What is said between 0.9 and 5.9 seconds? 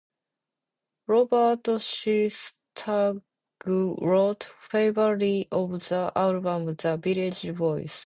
Robert Christgau wrote favourably of